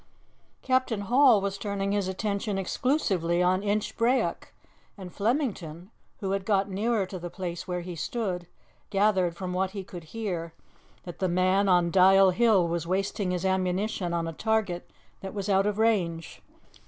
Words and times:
Captain 0.63 1.01
Hall 1.01 1.39
was 1.41 1.59
turning 1.59 1.91
his 1.91 2.07
attention 2.07 2.57
exclusively 2.57 3.43
on 3.43 3.61
Inchbrayock, 3.61 4.51
and 4.97 5.13
Flemington, 5.13 5.91
who 6.21 6.31
had 6.31 6.43
got 6.43 6.67
nearer 6.67 7.05
to 7.05 7.19
the 7.19 7.29
place 7.29 7.67
where 7.67 7.81
he 7.81 7.95
stood, 7.95 8.47
gathered 8.89 9.35
from 9.35 9.53
what 9.53 9.71
he 9.77 9.83
could 9.83 10.05
hear 10.05 10.55
that 11.03 11.19
the 11.19 11.29
man 11.29 11.69
on 11.69 11.91
Dial 11.91 12.31
Hill 12.31 12.67
was 12.67 12.87
wasting 12.87 13.29
his 13.29 13.45
ammunition 13.45 14.11
on 14.11 14.27
a 14.27 14.33
target 14.33 14.89
that 15.19 15.35
was 15.35 15.49
out 15.49 15.67
of 15.67 15.77
range. 15.77 16.41